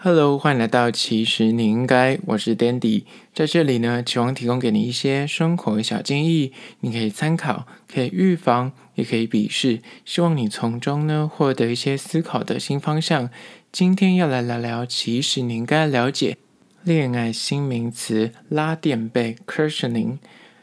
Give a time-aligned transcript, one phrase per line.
[0.00, 3.02] Hello，欢迎来到其实你应该，我是 Dandy，
[3.34, 6.52] 在这里呢，期望提供给你一些生活小建议，
[6.82, 13.28] 你可以参考，可以预防，也可以鄙视，希望你从中呢获得一些思考的新方向。
[13.72, 16.36] 今天要来聊聊，其实你应该了解
[16.84, 20.18] 恋爱新名词拉垫背 cushioning。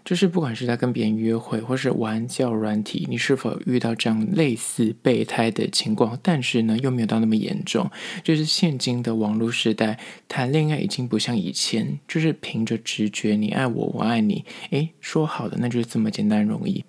[0.06, 6.18] 就是不管是在跟别人约会，或是玩交友软体，你是否遇到这样类似备胎的情况？
[6.22, 7.90] 但是呢，又没有到那么严重。
[8.23, 16.86] 就是现今的网络时代，谈恋爱已经不像以前，就是凭着直觉，你爱我，我爱你，诶，说好的，那就是这么简单容易。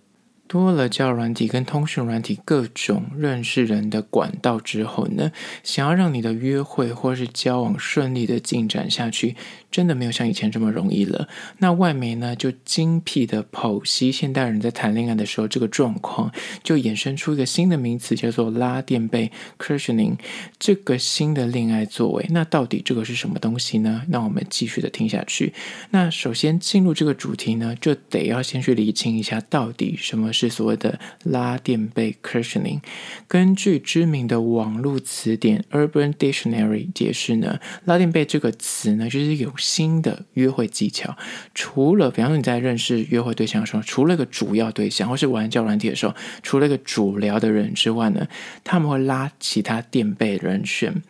[0.49, 5.33] 多了交友软体跟通讯软体各种认识人的管道之后呢，
[5.63, 9.37] 想要让你的约会或是交往顺利的进展下去，
[9.71, 11.29] 真的没有像以前这么容易了。
[11.59, 16.33] 那外媒呢，就精辟的剖析现代人在谈恋爱的时候这个状况，
[16.63, 20.17] 就衍生出一个新的名词，叫做拉垫背 cushioning
[20.59, 22.27] 这个新的恋爱作为。
[22.31, 24.03] 那到底这个是什么东西呢？
[24.09, 25.53] 那我们继续的听下去。
[25.91, 32.81] 那首先进入这个主题呢，就得要先去厘清一下到底什么是所谓的拉垫背 cushioning。
[33.27, 41.17] 根据知名的网络词典 Urban Dictionary 解释呢，拉垫背这个词呢，就是有新的约会技巧。
[41.55, 48.27] 除了，比方说你在认识约会对象的时候，除了一个主要对象，或是玩交软体的时候，除了一个主聊的人之外呢，
[48.63, 51.03] 他们会拉其他垫背人选。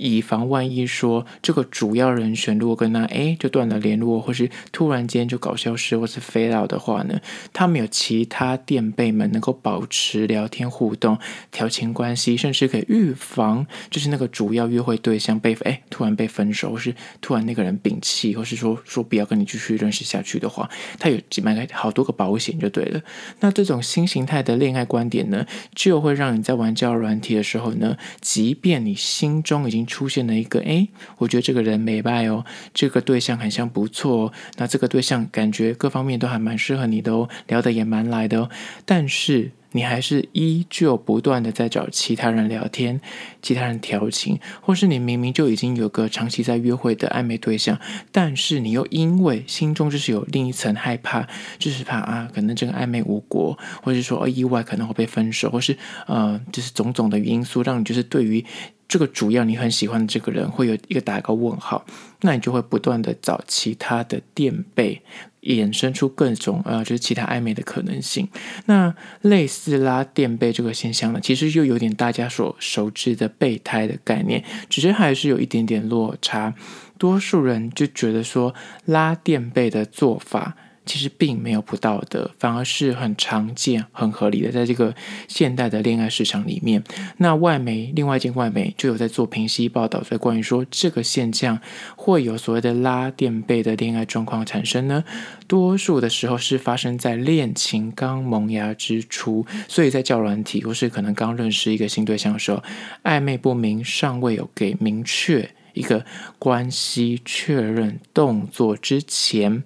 [0.00, 7.20] 以防万一说，这个主要人选如果跟他哎就断了联络，或是突然间就搞消失，或是飞到的话呢，
[7.52, 11.18] 他们有其他垫背们能够保持聊天互动、
[11.50, 23.00] 调情关系，甚至可以预防，就是那个主要约会对象被哎突然被分手，或是突然那个人摒弃，或是说说不要跟你继续认识下去的话，他有几买个好多个保险就对了。
[23.40, 30.86] 那这种新形态的恋爱观点呢，就会让你在玩交友软体的时候呢，即便你心中已经出现了一个哎，
[31.18, 38.50] 我觉得这个人没败哦，这个对象好像不错哦，那这个对象感觉各方面都还蛮适合你的哦，聊得也蛮来的哦，
[38.86, 43.00] 但是你还是依旧不断的在找其他人聊天，
[43.40, 47.78] 其他人调情，或是你明明就已经有个长期在约会的暧昧对象，
[48.10, 51.28] 但是你又因为心中就是有另一层害怕，
[51.58, 55.76] 就是怕啊，可能这个暧昧无果，或是说意外可能会被分手，或是
[56.06, 58.44] 呃，就是种种的因素让你就是对于。
[58.90, 61.86] 这个主要你很喜欢的这个人会有一个打一个问号，
[62.22, 65.00] 那你就会不断的找其他的垫背，
[65.42, 68.28] 衍生出各种呃，就是其他暧昧的可能性。
[68.66, 76.52] 那类似拉垫背这个现象呢，其实又有点大家所熟知的备胎的概念，只是还是有一点点落差。
[76.98, 78.52] 多数人就觉得说
[78.86, 80.56] 拉垫背的做法。
[80.90, 84.92] 其实并没有不道德，反而是很常见、很合理的，在这个
[85.28, 86.82] 现代的恋爱市场里面。
[87.18, 91.60] 那外媒，另外一间外媒就有在做平息报道，在关于说这个现象
[91.94, 95.04] 会有所谓的拉垫背的恋爱状况产生呢？
[95.46, 102.60] 多数的时候是发生在恋情刚萌芽之初，所以在较软体或是可能刚认识一个新对象的时候，
[103.04, 106.04] 暧昧不明，尚未有给明确一个
[106.40, 109.62] 关系确认动作之前。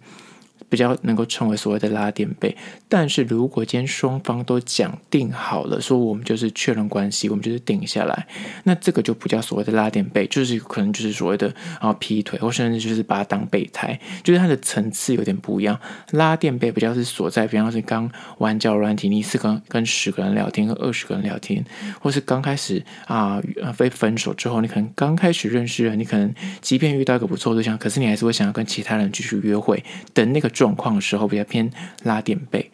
[0.75, 2.57] 比较能够称为所谓的拉垫背，
[2.97, 8.27] 但是如果今天双方都讲定好了，说我们就是确认关系，我们就是定下来，
[8.65, 15.81] 那这个就不叫所谓的拉垫背，就是可能就是所谓的啊劈腿，或甚至就是把它当备胎，就是它的层次有点不一样。
[16.11, 21.65] 拉垫背比较是所在，比方说刚玩交软体，你是跟跟十个人聊天，跟二十个人聊天，
[22.01, 23.41] 或是刚开始啊
[23.79, 30.65] 被分手之后，你可能刚开始认识人，你可能即便遇到一个不错对象，可是你还是会想要跟其他人继续约会，等那个状。
[30.65, 31.71] 状况的时候比较偏
[32.05, 32.71] 拉垫背，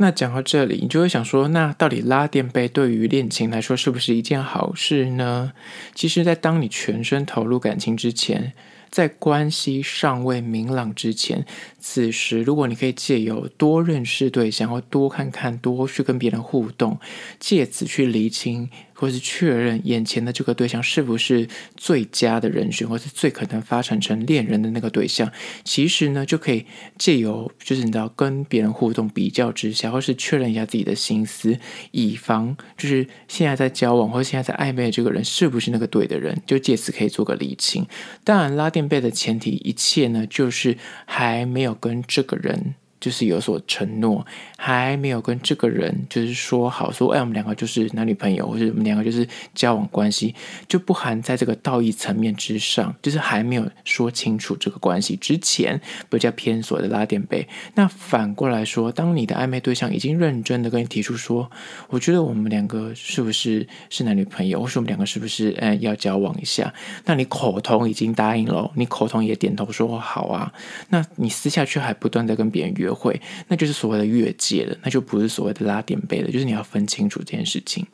[0.00, 5.52] 那讲到这里，你就会想说，那到底拉垫背对于恋情来说是不是一件好事呢？
[5.94, 8.52] 其实，在当你全身投入感情之前，
[8.90, 11.44] 在关系尚未明朗之前，
[11.80, 16.98] 此时如果你可以借由多认识对象，要多看看，多去跟别人互动，
[17.40, 18.70] 借此去厘清。
[19.00, 25.30] 或是确认眼前的这个对象是不是最佳的人选，或是最可能发展成恋人的那个对象，
[25.62, 26.66] 其实呢就可以
[26.98, 31.56] 借由就是你知道跟别人互动比较之下，或是确认一下自己的心思，
[31.92, 37.86] 以防就是现在在交往或现在在暧昧的这个人是不是那个对的人，就借此可以做个厘清。
[38.24, 50.34] 当然，拉垫背的前提一切呢，就是还没有跟这个人就是有所承诺，还没有跟这个人就是说好说，哎，我们两个就是男女朋友，或者我们两个就是交往关系，
[50.66, 55.80] 就不含在这个道义层面之上，就是还没有说清楚这个关系之前，
[56.10, 57.46] 比较偏所的拉点背。
[57.74, 61.48] 那反过来说，当你的暧昧对象已经认真的跟你提出说，
[61.90, 66.74] 我觉得我们两个是不是是男女朋友，或者我们两个是不是哎要交往一下？
[67.04, 70.52] 那你口头已经答应了，你口头也点头说好啊，
[70.88, 72.87] 那你私下却还不断的跟别人约。
[72.88, 77.86] 约会，那就是所谓的越界了，那就不是所谓的拉垫背了，就是你要分清楚这件事情。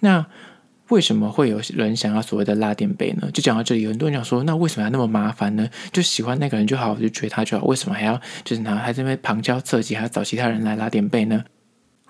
[0.00, 0.24] 那
[0.88, 3.30] 为什么会有人想要所谓的拉垫背呢？
[3.32, 5.66] 就讲到这里，很多人讲说，那为什么要那么麻烦呢？
[5.90, 11.44] 就喜欢那个人就好，好去追他就好，为什么还要就是拿还在那边旁敲侧击，还要找其他人来拉垫背呢？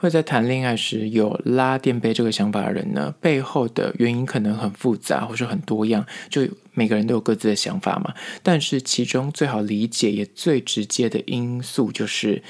[0.02, 8.12] 会在谈恋爱时有拉垫背这个想法的人呢，背后的原因可能很复杂，或是很多样，就每个人都有各自的想法嘛。
[8.43, 12.43] 但是其中最好理解也最直接的因素就是。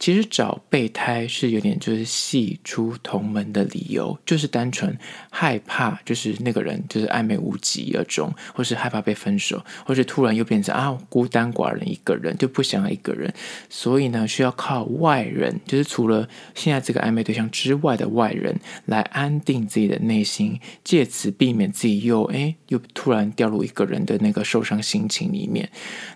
[0.00, 4.96] 其实找备胎是有点就是系出同门的理由，就是单纯
[5.30, 13.32] 害怕，就是那个人就是暧昧无疾而终，或是害怕被分手，或是突然又变成啊孤单寡人一个人，就不想要一个人，
[13.68, 25.70] 所以呢需要靠外人，就是除了现在这个暧昧对象之外的外人来安定自己的内心，借此避免自己又哎又突然掉入一个人的那个受伤心情里面。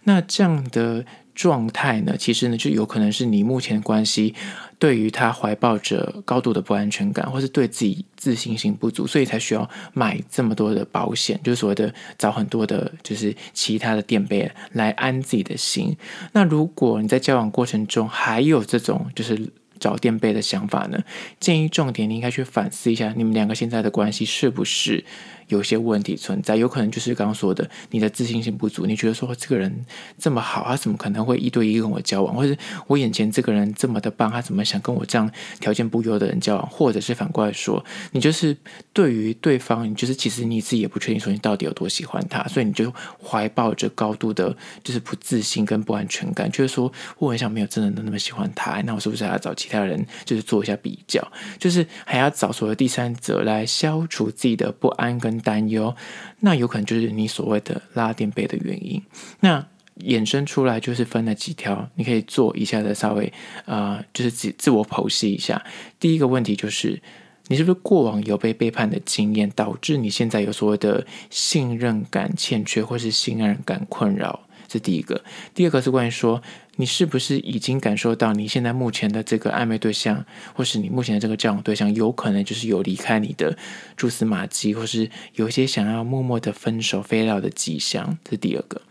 [0.04, 1.04] 那这样的。
[1.34, 4.34] 状态呢，其实呢，就有可能是你目前关系
[4.78, 15.96] 对于他怀抱着高度的不安全感，或是对自己自信心不足，所以才需要买这么多的保险，就是所谓的找很多的，就是其他的垫背来安自己的心。
[16.32, 19.50] 那如果你在交往过程中还有这种就是
[19.80, 21.02] 找垫背的想法呢，
[21.40, 25.04] 建议重点你应该去反思一下，你们两个现在的关系是不是？
[25.48, 28.86] 有些问题存在，有可能就是刚刚说的，你的自信心不足。
[28.86, 29.84] 你觉得说这个人
[30.18, 32.34] 这么好，他怎么可能会一对一跟我交往？
[32.34, 32.56] 或者
[32.86, 35.30] 我眼前这个人这么的棒，他怎么想跟我这样
[35.60, 36.66] 条件不优的人交往？
[36.68, 38.56] 或者是反过来说，你就是
[38.92, 42.92] 对于对方，你就是其实你自己也不确定说你到底有多喜欢他，所以你就
[43.22, 51.26] 怀抱着高度的，就是不自信跟不安全感，就是说我很想没有真的那么喜欢他，那我是不是还要找其他人，就是做一下比较，
[51.58, 55.33] 就是还要找所谓第三者来消除自己的不安跟。
[55.40, 55.94] 担忧，
[56.40, 59.02] 那有可能就是你所谓的拉垫背的原因。
[59.40, 59.66] 那
[60.00, 63.32] 衍生出来就是分了几条，你可以做一下的稍微
[63.64, 65.64] 啊、就是自自我剖析一下。
[66.00, 67.00] 第一个问题就是，
[67.46, 74.48] 你是不是过往有被背叛的经验，导致你现在有所谓的信任感欠缺，或是信任感困扰？
[74.74, 75.22] 这第一个。
[75.54, 76.42] 第二个是关于说。
[76.76, 83.56] 你是不是已经感受到你现在目前的这个暧昧对象，或是你目前的这个交往对象，有可能就是有离开你的
[83.96, 88.18] 蛛丝马迹，或是有一些想要默默的分手飞掉的迹象？
[88.24, 88.82] 这是第二个。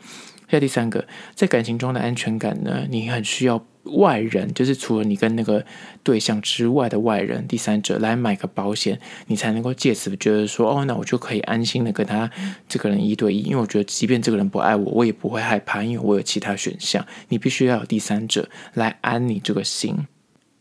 [0.47, 1.05] 再第三个，
[1.35, 3.65] 在感情中的安全感呢，你很需要。
[3.97, 5.65] 外人就是除了你跟那个
[6.03, 8.97] 对象之外的外人，第三者来买个保险，
[9.27, 12.31] 你才能够借此觉得说，哦，那我就可以安心的跟他
[12.69, 17.05] 这个人一对一，因为我觉得即便这个人不爱我，我也不会害怕，因为我有其他选项。
[17.27, 20.07] 你必须要有第三者来安你这个心。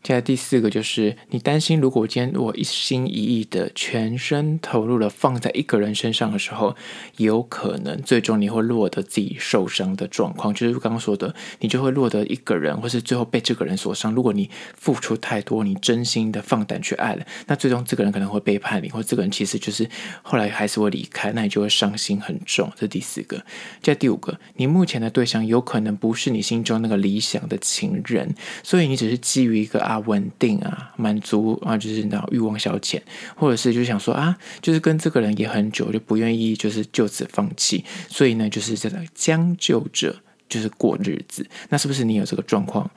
[0.03, 6.75] 接下来第四个就是你担心，如果今天我一心一意的全身投入了放在一个人身上的时候，
[7.15, 10.53] 有可能最终你会落得自己受伤的状况。
[10.53, 14.13] 就是刚刚说的，你就会落得一个人，或是最后被这个人所伤。
[14.13, 19.87] 如果你付出太多，你真心的放胆去爱了，那最终这个人可能会背叛你，或这个人其实就是
[20.21, 22.69] 后来还是会离开，那你就会伤心很重。
[22.75, 23.37] 这是第四个。
[23.81, 32.99] 接下来第五个，你目前的对象有可能不是你心中那个理想的情人，所以你只是基于一个啊啊稳定啊，满足啊，就是那欲望消遣，
[33.35, 40.15] 或者是就想说啊，就是跟这个人也很久，就不愿意就是就此放弃，所以呢，就是这个将就着。
[40.53, 42.89] 就是过日子，那是不是你有这个状况？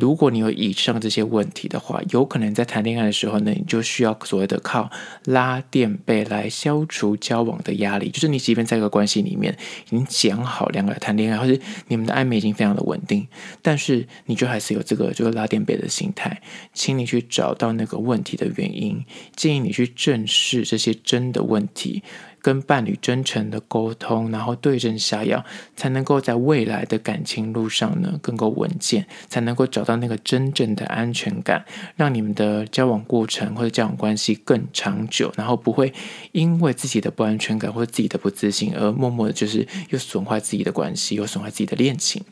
[0.00, 4.90] 如果你有以上这些问题的话，有可能在谈恋爱的时候呢，你就需要所谓的靠
[5.24, 8.10] 拉垫背来消除交往的压力。
[8.10, 13.28] 就是你即便在一个关系里面已经讲好两个人谈恋爱，或者你们的暧昧已经非常的稳定，
[13.62, 19.04] 但是你就还是有这个就是拉垫背的心态，请你去找到那个问题的原因，
[19.36, 22.02] 建议你去正视这些真的问题。
[22.48, 25.44] 跟伴侣真诚的沟通，然后对症下药，
[25.76, 35.92] 才能够在未来的感情路上呢更够稳健，才能够找到那个真正的安全感，让你们的交往过程或者交往关系更长久，然后不会
[36.32, 42.24] 因为自己的不安全感或者自己的不自信而默默的，就是又损坏自己的关系，又损坏自己的恋情。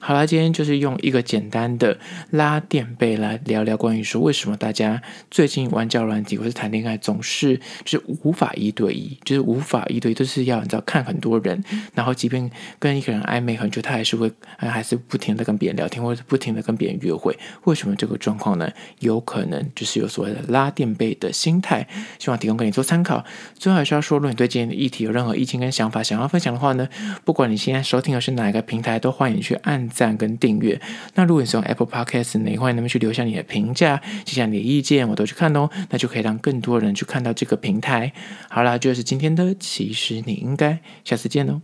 [0.00, 1.98] 好啦，今天就是用一个简单的
[2.30, 11.62] 拉垫背来聊聊关于说为什么大家最近玩交软体或是谈恋爱总是就是无法一对一，就是无法一对一，就是要你知道看很多人，
[11.94, 17.36] 然后即便跟一个人暧昧很久，他还是会还是不停的跟别人聊天，或者不停的跟别人约会。
[17.64, 18.70] 为什么这个状况呢？
[19.00, 21.86] 有可能就是有所谓的拉垫背的心态，
[22.18, 23.24] 希望提供给你做参考。
[23.54, 26.88] 最后还是要说，如果你对今天的议题有任何意见跟想法，想要分享的话呢，
[27.24, 30.80] 不管你现在收听的是哪一个平台，都欢迎去按赞跟订阅。
[31.14, 35.68] 那如果你是用 Apple Podcast，也欢迎你们去留下你的评价，写下你的意见，我都去看哦。
[35.90, 38.12] 那就可以让更多人去看到这个平台。
[38.48, 41.62] 好啦，就是今天的，其实你应该下次见哦。